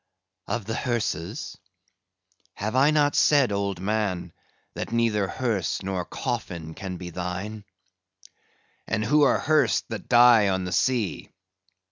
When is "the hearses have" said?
0.65-2.75